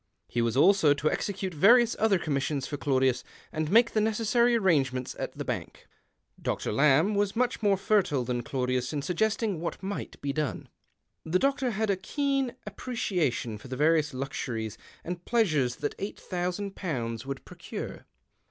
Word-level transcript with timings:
He 0.27 0.41
was 0.41 0.57
also 0.57 0.95
to 0.95 1.11
execute 1.11 1.53
various 1.53 1.95
other 1.99 2.17
commissions 2.17 2.65
for 2.65 2.75
Claudius, 2.75 3.23
and 3.51 3.69
make 3.69 3.91
the 3.91 3.99
necessarv 3.99 4.59
arrangements 4.59 5.15
at 5.19 5.37
the 5.37 5.45
bank. 5.45 5.85
Dr. 6.41 6.71
Lamb 6.71 7.13
was 7.13 7.35
much 7.35 7.61
more 7.61 7.77
fertile 7.77 8.23
than 8.23 8.41
C^laudius 8.41 8.93
in 8.93 9.01
su2;2:estino; 9.01 9.57
what 9.59 9.83
mio 9.83 9.97
ht 9.99 10.19
be 10.19 10.33
done. 10.33 10.69
The 11.23 11.37
doctor 11.37 11.69
had 11.69 11.91
a 11.91 11.97
keen 11.97 12.55
appreciation 12.65 13.53
of 13.63 13.69
the 13.69 13.77
various 13.77 14.11
luxuries 14.11 14.75
and 15.03 15.23
pleasures 15.23 15.75
that 15.75 15.93
eight 15.99 16.19
thousand 16.19 16.75
pounds 16.75 17.23
120 17.23 17.23
THE 17.23 17.23
OCTAVE 17.23 17.23
OF 17.23 17.23
CLAUDIUS. 17.23 17.25
would 17.27 17.45
procure. 17.45 18.05